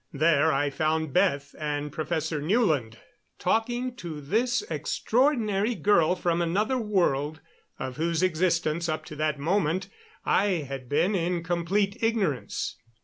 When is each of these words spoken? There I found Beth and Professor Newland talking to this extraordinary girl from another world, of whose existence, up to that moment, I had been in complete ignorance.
There 0.11 0.51
I 0.51 0.71
found 0.71 1.13
Beth 1.13 1.53
and 1.59 1.91
Professor 1.91 2.41
Newland 2.41 2.97
talking 3.37 3.95
to 3.97 4.19
this 4.19 4.63
extraordinary 4.63 5.75
girl 5.75 6.15
from 6.15 6.41
another 6.41 6.79
world, 6.79 7.39
of 7.77 7.97
whose 7.97 8.23
existence, 8.23 8.89
up 8.89 9.05
to 9.05 9.15
that 9.17 9.37
moment, 9.37 9.89
I 10.25 10.65
had 10.67 10.89
been 10.89 11.13
in 11.13 11.43
complete 11.43 11.97
ignorance. 12.01 12.77